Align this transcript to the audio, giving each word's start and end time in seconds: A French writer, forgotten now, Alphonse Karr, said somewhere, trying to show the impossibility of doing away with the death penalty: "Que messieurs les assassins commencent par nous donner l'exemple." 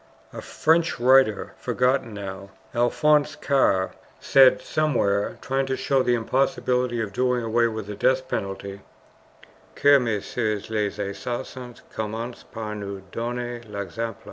A 0.33 0.41
French 0.41 0.99
writer, 0.99 1.53
forgotten 1.59 2.11
now, 2.11 2.49
Alphonse 2.73 3.35
Karr, 3.35 3.91
said 4.19 4.59
somewhere, 4.59 5.37
trying 5.41 5.67
to 5.67 5.77
show 5.77 6.01
the 6.01 6.15
impossibility 6.15 6.99
of 6.99 7.13
doing 7.13 7.43
away 7.43 7.67
with 7.67 7.85
the 7.85 7.93
death 7.93 8.27
penalty: 8.27 8.81
"Que 9.75 9.99
messieurs 9.99 10.71
les 10.71 10.97
assassins 10.97 11.83
commencent 11.93 12.45
par 12.51 12.73
nous 12.73 13.03
donner 13.11 13.61
l'exemple." 13.67 14.19